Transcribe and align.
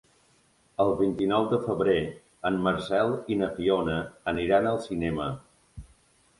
El 0.85 0.93
vint-i-nou 1.01 1.45
de 1.51 1.59
febrer 1.65 1.99
en 2.51 2.59
Marcel 2.69 3.15
i 3.35 3.39
na 3.45 3.53
Fiona 3.61 4.01
aniran 4.35 4.69
al 4.75 4.85
cinema. 4.91 5.33